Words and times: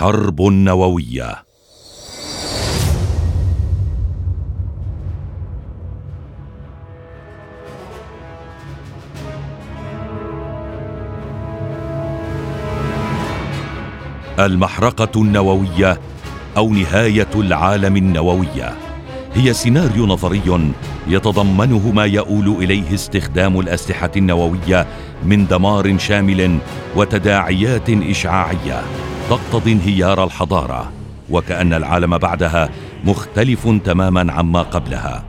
الحرب 0.00 0.40
النوويه 0.40 1.44
المحرقة 14.38 15.08
النووية 15.16 16.00
أو 16.56 16.68
نهاية 16.72 17.28
العالم 17.34 17.96
النوويه 17.96 18.74
هي 19.34 19.52
سيناريو 19.52 20.06
نظري 20.06 20.42
يتضمنه 21.08 21.92
ما 21.92 22.04
يؤول 22.04 22.48
إليه 22.48 22.94
استخدام 22.94 23.60
الأسلحة 23.60 24.10
النووية 24.16 24.86
من 25.24 25.46
دمار 25.46 25.98
شامل 25.98 26.58
وتداعيات 26.96 27.90
إشعاعية. 27.90 28.82
تقتضي 29.30 29.72
انهيار 29.72 30.24
الحضارة 30.24 30.92
وكأن 31.30 31.72
العالم 31.72 32.18
بعدها 32.18 32.68
مختلف 33.04 33.68
تماما 33.84 34.32
عما 34.32 34.62
قبلها. 34.62 35.24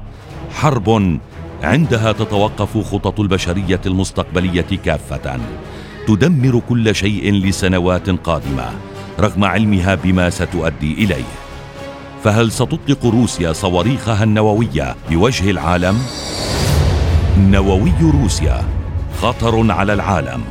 حرب 0.53 1.19
عندها 1.63 2.11
تتوقف 2.11 2.77
خطط 2.77 3.19
البشرية 3.19 3.81
المستقبلية 3.85 4.65
كافة. 4.85 5.39
تدمر 6.07 6.61
كل 6.69 6.95
شيء 6.95 7.33
لسنوات 7.33 8.09
قادمة 8.09 8.69
رغم 9.19 9.43
علمها 9.43 9.95
بما 9.95 10.29
ستؤدي 10.29 10.93
إليه. 10.93 11.31
فهل 12.23 12.51
ستطلق 12.51 13.05
روسيا 13.05 13.53
صواريخها 13.53 14.23
النووية 14.23 14.95
بوجه 15.09 15.49
العالم؟ 15.51 16.01
نووي 17.37 17.93
روسيا 18.01 18.61
خطر 19.21 19.71
على 19.71 19.93
العالم. 19.93 20.41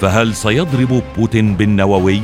فهل 0.00 0.34
سيضرب 0.34 1.02
بوتين 1.16 1.54
بالنووي؟ 1.56 2.20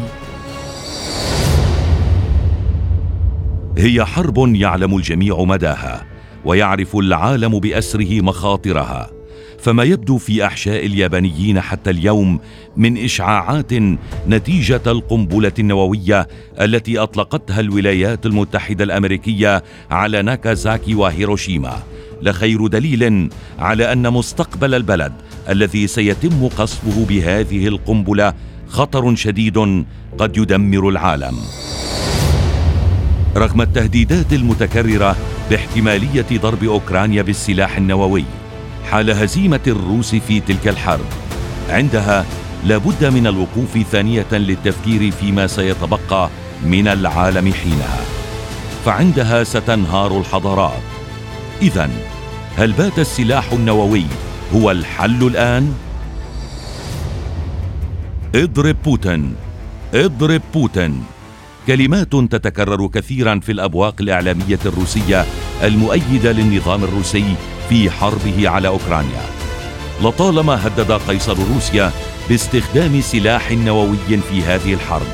هي 3.78 4.05
حرب 4.05 4.55
يعلم 4.55 4.96
الجميع 4.96 5.45
مداها 5.45 6.07
ويعرف 6.45 6.96
العالم 6.96 7.59
بأسره 7.59 8.21
مخاطرها. 8.21 9.10
فما 9.59 9.82
يبدو 9.82 10.18
في 10.18 10.46
أحشاء 10.46 10.87
اليابانيين 10.87 11.60
حتى 11.60 11.90
اليوم 11.90 12.40
من 12.76 13.04
إشعاعات 13.04 13.73
نتيجة 14.29 14.80
القنبلة 14.87 15.52
النووية 15.59 16.29
التي 16.60 16.98
أطلقتها 16.98 17.60
الولايات 17.60 18.26
المتحدة 18.26 18.85
الأمريكية 18.85 19.63
على 19.91 20.23
ناكازاكي 20.23 20.95
وهيروشيما. 20.95 21.82
لخير 22.23 22.66
دليل 22.66 23.30
على 23.59 23.93
أن 23.93 24.13
مستقبل 24.13 24.74
البلد 24.74 25.13
الذي 25.48 25.87
سيتم 25.87 26.48
قصفه 26.48 27.07
بهذه 27.09 27.68
القنبلة 27.68 28.35
خطر 28.68 29.15
شديد 29.15 29.85
قد 30.18 30.37
يدمر 30.37 30.88
العالم. 30.88 31.35
رغم 33.37 33.60
التهديدات 33.60 34.32
المتكررة 34.32 35.16
باحتمالية 35.51 36.27
ضرب 36.32 36.65
أوكرانيا 36.65 37.23
بالسلاح 37.23 37.76
النووي 37.76 38.24
حال 38.91 39.10
هزيمة 39.10 39.60
الروس 39.66 40.15
في 40.15 40.41
تلك 40.41 40.68
الحرب 40.68 41.07
عندها 41.71 42.24
لابد 42.65 43.04
من 43.04 43.26
الوقوف 43.26 43.79
ثانية 43.93 44.26
للتفكير 44.32 45.10
فيما 45.10 45.46
سيتبقى 45.46 46.30
من 46.65 46.88
العالم 46.88 47.52
حينها. 47.52 48.01
فعندها 48.85 49.45
ستنهار 49.45 50.19
الحضارات. 50.19 50.82
اذا 51.63 51.91
هل 52.57 52.73
بات 52.73 52.98
السلاح 52.98 53.52
النووي 53.52 54.04
هو 54.54 54.71
الحل 54.71 55.26
الآن؟ 55.26 55.74
اضرب 58.35 58.76
بوتين 58.85 59.35
اضرب 59.95 60.43
بوتين. 60.54 61.04
كلمات 61.66 62.15
تتكرر 62.15 62.87
كثيرا 62.87 63.40
في 63.40 63.52
الأبواق 63.52 63.95
الإعلامية 64.00 64.59
الروسية 64.66 65.25
المؤيدة 65.62 66.32
للنظام 66.32 66.84
الروسي 66.84 67.34
في 67.69 67.91
حربه 67.91 68.48
على 68.48 68.69
أوكرانيا. 68.69 69.22
لطالما 70.02 70.66
هدد 70.66 70.92
قيصر 70.92 71.36
روسيا 71.54 71.92
باستخدام 72.28 73.00
سلاح 73.00 73.52
نووي 73.52 73.97
في 74.30 74.42
هذه 74.42 74.75
الحرب 74.75 75.06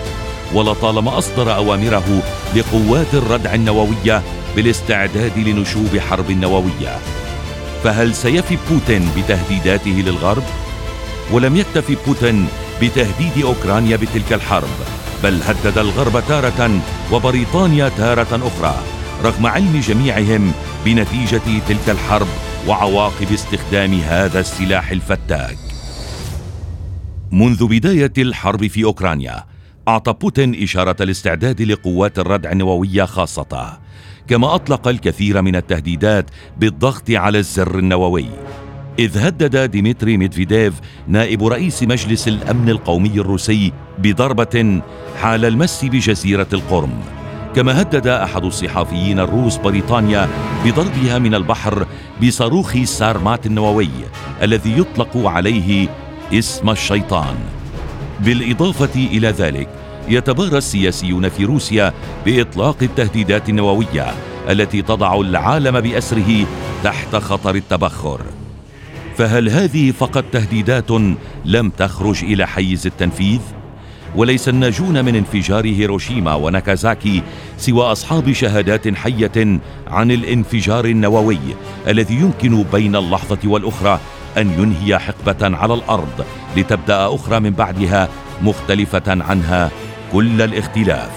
ولطالما 0.54 1.18
أصدر 1.18 1.54
أوامره 1.56 2.22
لقوات 2.56 3.14
الردع 3.14 3.54
النووية 3.54 4.22
بالاستعداد 4.56 5.38
لنشوب 5.38 5.98
حرب 5.98 6.30
نووية. 6.30 6.98
فهل 7.84 8.14
سيفي 8.14 8.58
بوتين 8.70 9.08
بتهديداته 9.16 10.02
للغرب؟ 10.06 10.44
ولم 11.32 11.56
يكتف 11.56 12.06
بوتين 12.06 12.46
بتهديد 12.82 13.44
أوكرانيا 13.44 13.96
بتلك 13.96 14.32
الحرب. 14.32 14.99
بل 15.22 15.42
هدد 15.42 15.78
الغرب 15.78 16.22
تارة 16.28 16.80
وبريطانيا 17.12 17.88
تارة 17.88 18.46
أخرى 18.46 18.74
رغم 19.24 19.46
علم 19.46 19.80
جميعهم 19.80 20.52
بنتيجة 20.84 21.40
تلك 21.68 21.88
الحرب 21.90 22.26
وعواقب 22.68 23.32
استخدام 23.32 23.94
هذا 23.94 24.40
السلاح 24.40 24.90
الفتاك. 24.90 25.56
منذ 27.32 27.66
بداية 27.66 28.12
الحرب 28.18 28.66
في 28.66 28.84
أوكرانيا 28.84 29.44
أعطى 29.88 30.12
بوتين 30.12 30.62
إشارة 30.62 30.96
الاستعداد 31.00 31.62
لقوات 31.62 32.18
الردع 32.18 32.52
النووية 32.52 33.04
خاصته 33.04 33.78
كما 34.28 34.54
أطلق 34.54 34.88
الكثير 34.88 35.42
من 35.42 35.56
التهديدات 35.56 36.30
بالضغط 36.58 37.10
على 37.10 37.38
الزر 37.38 37.78
النووي 37.78 38.26
إذ 38.98 39.18
هدد 39.18 39.70
ديمتري 39.70 40.16
ميدفيديف 40.16 40.74
نائب 41.08 41.44
رئيس 41.44 41.82
مجلس 41.82 42.28
الأمن 42.28 42.68
القومي 42.68 43.14
الروسي 43.14 43.72
بضربة 43.98 44.82
حال 45.20 45.44
المس 45.44 45.84
بجزيرة 45.84 46.46
القرم. 46.52 46.92
كما 47.56 47.82
هدد 47.82 48.06
أحد 48.06 48.44
الصحافيين 48.44 49.20
الروس 49.20 49.56
بريطانيا 49.56 50.28
بضربها 50.64 51.18
من 51.18 51.34
البحر 51.34 51.86
بصاروخ 52.22 52.76
سارمات 52.84 53.46
النووي 53.46 53.90
الذي 54.42 54.78
يطلق 54.78 55.16
عليه 55.16 55.88
اسم 56.34 56.70
الشيطان. 56.70 57.34
بالإضافة 58.20 58.94
إلى 58.94 59.28
ذلك 59.28 59.68
يتبارى 60.08 60.58
السياسيون 60.58 61.28
في 61.28 61.44
روسيا 61.44 61.92
بإطلاق 62.26 62.76
التهديدات 62.82 63.48
النووية 63.48 64.14
التي 64.50 64.82
تضع 64.82 65.20
العالم 65.20 65.80
بأسره 65.80 66.46
تحت 66.84 67.16
خطر 67.16 67.54
التبخر. 67.54 68.20
فهل 69.20 69.48
هذه 69.48 69.90
فقط 69.90 70.24
تهديدات 70.32 70.90
لم 71.44 71.70
تخرج 71.70 72.24
إلى 72.24 72.46
حيز 72.46 72.86
التنفيذ؟ 72.86 73.40
وليس 74.16 74.48
الناجون 74.48 75.04
من 75.04 75.16
انفجار 75.16 75.64
هيروشيما 75.64 76.34
وناكازاكي 76.34 77.22
سوى 77.58 77.82
أصحاب 77.82 78.32
شهادات 78.32 78.96
حية 78.96 79.60
عن 79.86 80.10
الانفجار 80.10 80.84
النووي 80.84 81.38
الذي 81.88 82.14
يمكن 82.14 82.64
بين 82.72 82.96
اللحظة 82.96 83.38
والأخرى 83.44 84.00
أن 84.38 84.50
ينهي 84.62 84.98
حقبة 84.98 85.56
على 85.56 85.74
الأرض 85.74 86.24
لتبدأ 86.56 87.14
أخرى 87.14 87.40
من 87.40 87.50
بعدها 87.50 88.08
مختلفة 88.42 89.02
عنها 89.06 89.70
كل 90.12 90.42
الاختلاف. 90.42 91.10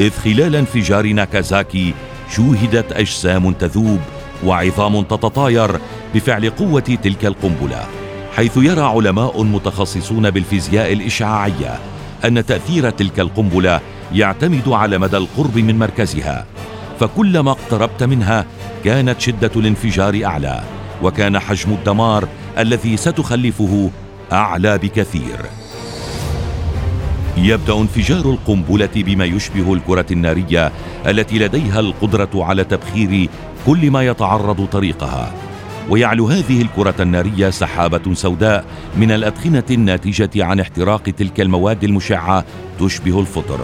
إذ 0.00 0.10
خلال 0.10 0.56
انفجار 0.56 1.12
ناكازاكي 1.12 1.94
شوهدت 2.30 2.92
أجسام 2.92 3.52
تذوب 3.52 4.00
وعظام 4.44 5.02
تتطاير 5.02 5.80
بفعل 6.14 6.50
قوة 6.50 6.80
تلك 6.80 7.26
القنبلة 7.26 7.84
حيث 8.36 8.56
يرى 8.56 8.80
علماء 8.80 9.42
متخصصون 9.42 10.30
بالفيزياء 10.30 10.92
الإشعاعية 10.92 11.78
أن 12.24 12.46
تأثير 12.46 12.90
تلك 12.90 13.20
القنبلة 13.20 13.80
يعتمد 14.12 14.68
على 14.68 14.98
مدى 14.98 15.16
القرب 15.16 15.58
من 15.58 15.78
مركزها 15.78 16.46
فكلما 17.00 17.50
اقتربت 17.50 18.02
منها 18.02 18.44
كانت 18.84 19.20
شدة 19.20 19.50
الانفجار 19.56 20.24
أعلى 20.24 20.62
وكان 21.02 21.38
حجم 21.38 21.72
الدمار 21.72 22.28
الذي 22.58 22.96
ستخلفه 22.96 23.90
أعلى 24.32 24.78
بكثير. 24.78 25.36
يبدأ 27.36 27.74
انفجار 27.74 28.30
القنبلة 28.30 28.88
بما 28.94 29.24
يشبه 29.24 29.74
الكرة 29.74 30.06
النارية 30.10 30.72
التي 31.06 31.38
لديها 31.38 31.80
القدرة 31.80 32.30
على 32.34 32.64
تبخير 32.64 33.28
كل 33.66 33.90
ما 33.90 34.06
يتعرض 34.06 34.66
طريقها. 34.72 35.32
ويعلو 35.90 36.28
هذه 36.28 36.62
الكرة 36.62 36.94
النارية 37.00 37.50
سحابة 37.50 38.14
سوداء 38.14 38.64
من 38.96 39.12
الأدخنة 39.12 39.64
الناتجة 39.70 40.44
عن 40.44 40.60
احتراق 40.60 41.02
تلك 41.02 41.40
المواد 41.40 41.84
المشعة 41.84 42.44
تشبه 42.80 43.20
الفطر. 43.20 43.60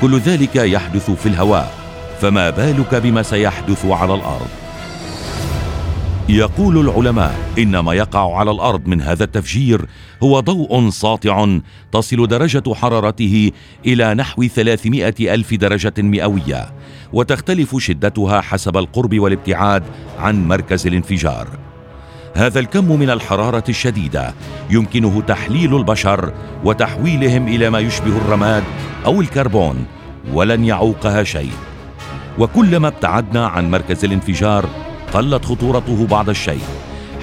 كل 0.00 0.18
ذلك 0.18 0.56
يحدث 0.56 1.10
في 1.10 1.26
الهواء 1.26 1.74
فما 2.20 2.50
بالك 2.50 2.94
بما 2.94 3.22
سيحدث 3.22 3.86
على 3.86 4.14
الأرض؟ 4.14 4.48
يقول 6.34 6.80
العلماء 6.80 7.34
ان 7.58 7.78
ما 7.78 7.94
يقع 7.94 8.36
على 8.38 8.50
الأرض 8.50 8.86
من 8.86 9.02
هذا 9.02 9.24
التفجير 9.24 9.86
هو 10.22 10.40
ضوء 10.40 10.90
ساطع 10.90 11.58
تصل 11.92 12.26
درجة 12.26 12.74
حرارته 12.74 13.52
إلى 13.86 14.14
نحو 14.14 14.46
300 14.46 15.14
ألف 15.20 15.54
درجة 15.54 15.92
مئوية 15.98 16.72
وتختلف 17.12 17.76
شدتها 17.78 18.40
حسب 18.40 18.76
القرب 18.76 19.18
والابتعاد 19.18 19.82
عن 20.18 20.48
مركز 20.48 20.86
الانفجار. 20.86 21.48
هذا 22.34 22.60
الكم 22.60 22.98
من 22.98 23.10
الحرارة 23.10 23.64
الشديدة 23.68 24.34
يمكنه 24.70 25.20
تحليل 25.20 25.76
البشر 25.76 26.32
وتحويلهم 26.64 27.48
إلى 27.48 27.70
ما 27.70 27.78
يشبه 27.78 28.16
الرماد 28.16 28.64
أو 29.06 29.20
الكربون 29.20 29.86
ولن 30.32 30.64
يعوقها 30.64 31.24
شيء. 31.24 31.52
وكلما 32.38 32.88
ابتعدنا 32.88 33.46
عن 33.46 33.70
مركز 33.70 34.04
الانفجار 34.04 34.89
قلت 35.14 35.44
خطورته 35.44 36.06
بعض 36.06 36.28
الشيء 36.28 36.62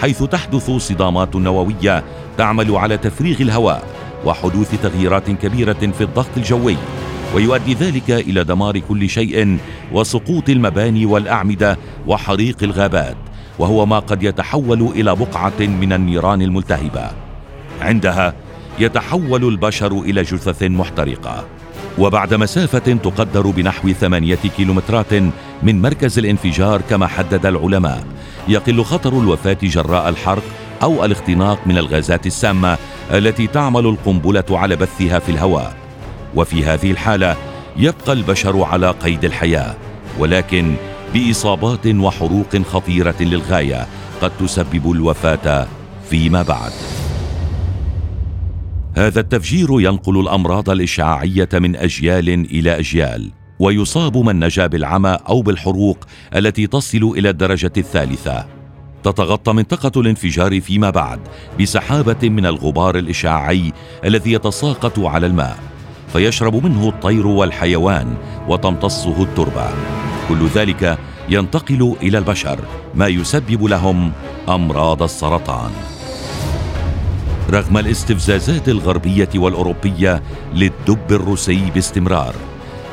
حيث 0.01 0.24
تحدث 0.24 0.72
صدامات 0.72 1.36
نوويه 1.36 2.04
تعمل 2.38 2.75
على 2.75 2.98
تفريغ 2.98 3.42
الهواء 3.42 3.84
وحدوث 4.25 4.81
تغييرات 4.81 5.31
كبيرة 5.31 5.74
في 5.98 6.01
الضغط 6.01 6.38
الجوي 6.38 6.78
ويؤدي 7.36 7.74
ذلك 7.74 8.12
إلى 8.12 8.44
دمار 8.44 8.80
كل 8.80 9.10
شيء 9.10 9.57
وسقوط 9.92 10.50
المباني 10.50 11.06
والأعمدة 11.06 11.78
وحريق 12.07 12.57
الغابات 12.63 13.16
وهو 13.60 13.86
ما 13.86 14.00
قد 14.00 14.24
يتحول 14.24 14.81
إلى 14.81 15.16
بقعة 15.16 15.60
من 15.60 15.94
النيران 15.94 16.42
الملتهبة. 16.42 17.12
عندها 17.81 18.34
يتحول 18.80 19.44
البشر 19.48 19.92
إلى 19.92 20.24
جثث 20.24 20.63
محترقة. 20.63 21.45
وبعد 22.00 22.34
مسافة 22.34 22.94
تقدر 22.94 23.48
بنحو 23.48 23.92
ثمانية 23.92 24.39
كيلومترات 24.57 25.13
من 25.63 25.81
مركز 25.81 26.19
الانفجار 26.19 26.81
كما 26.81 27.07
حدد 27.07 27.45
العلماء. 27.45 28.04
يقل 28.48 28.83
خطر 28.83 29.19
الوفاة 29.19 29.57
جراء 29.63 30.09
الحرق 30.09 30.44
أو 30.83 31.06
الاختناق 31.06 31.59
من 31.65 31.77
الغازات 31.77 32.27
السامة 32.27 32.77
التي 33.12 33.48
تعمل 33.48 33.86
القنبلة 33.86 34.45
على 34.51 34.75
بثها 34.75 35.19
في 35.19 35.30
الهواء. 35.30 35.75
وفي 36.36 36.65
هذه 36.65 36.92
الحالة 36.92 37.36
يبقى 37.77 38.13
البشر 38.13 38.63
على 38.63 38.92
قيد 38.92 39.25
الحياة 39.25 39.75
ولكن 40.19 40.75
بإصابات 41.13 41.88
وحروق 41.88 42.57
خطيرة 42.57 43.15
للغاية 43.19 43.88
قد 44.21 44.31
تسبب 44.39 44.92
الوفاة 44.92 45.68
فيما 46.10 46.42
بعد. 46.42 46.71
هذا 48.95 49.19
التفجير 49.19 49.68
ينقل 49.71 50.19
الأمراض 50.19 50.69
الإشعاعية 50.69 51.50
من 51.53 51.75
أجيال 51.75 52.30
إلى 52.30 52.80
أجيال. 52.80 53.31
ويصاب 53.59 54.18
من 54.18 54.39
نجا 54.45 54.68
بالعمى 54.68 55.18
أو 55.30 55.42
بالحروق 55.42 55.98
التي 56.36 56.68
تصل 56.68 57.13
إلى 57.18 57.30
الدرجة 57.30 57.71
الثالثة. 57.77 58.45
تتغطى 59.04 59.54
منطقة 59.54 60.01
الانفجار 60.01 60.62
فيما 60.62 60.89
بعد 60.89 61.19
بسحابة 61.62 62.30
من 62.30 62.45
الغبار 62.45 62.98
الإشعاعي 62.98 63.74
الذي 64.06 64.31
يتساقط 64.31 65.00
على 65.00 65.27
الماء 65.27 65.57
فيشرب 66.13 66.65
منه 66.65 66.89
الطير 66.89 67.27
والحيوان 67.27 68.15
وتمتصه 68.48 69.24
التربة. 69.24 69.69
كل 70.30 70.48
ذلك 70.48 70.98
ينتقل 71.30 71.95
إلى 72.01 72.18
البشر 72.18 72.60
ما 72.95 73.07
يسبب 73.07 73.63
لهم 73.63 74.12
أمراض 74.50 75.03
السرطان. 75.03 75.71
رغم 77.50 77.77
الاستفزازات 77.77 78.69
الغربية 78.69 79.30
والأوروبية 79.36 80.24
للدب 80.53 81.12
الروسي 81.12 81.71
باستمرار 81.75 82.36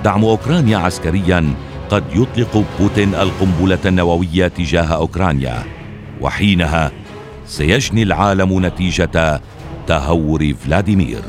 دعم 0.05 0.25
أوكرانيا 0.25 0.77
عسكريا 0.79 1.55
قد 1.91 2.05
يطلق 2.15 2.65
بوتين 2.81 3.15
القنبلة 3.15 3.79
النووية 3.87 4.49
تجاه 4.49 4.87
أوكرانيا 4.87 5.63
وحينها 6.21 6.93
سيجني 7.47 8.03
العالم 8.03 8.67
نتيجة 8.67 9.41
تهور 9.87 10.55
فلاديمير. 10.55 11.23